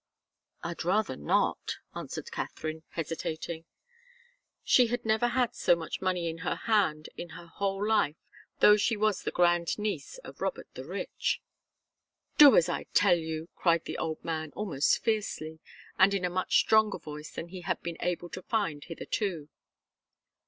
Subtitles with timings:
[0.63, 3.65] "I'd rather not," answered Katharine, hesitating.
[4.63, 8.15] She had never had so much money in her hand in her whole life,
[8.61, 11.39] though she was the grand niece of Robert the Rich.
[12.39, 15.59] "Do as I tell you!" cried the old man, almost fiercely,
[15.99, 19.49] and in a much stronger voice than he had been able to find hitherto.